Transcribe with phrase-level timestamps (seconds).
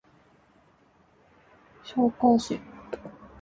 [1.85, 2.57] 紹興酒